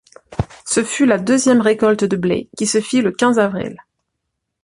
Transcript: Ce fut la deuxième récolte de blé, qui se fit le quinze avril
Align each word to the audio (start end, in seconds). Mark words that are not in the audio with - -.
Ce 0.65 0.83
fut 0.83 1.05
la 1.05 1.19
deuxième 1.19 1.61
récolte 1.61 2.05
de 2.05 2.17
blé, 2.17 2.49
qui 2.57 2.65
se 2.65 2.81
fit 2.81 3.01
le 3.03 3.11
quinze 3.11 3.37
avril 3.37 3.77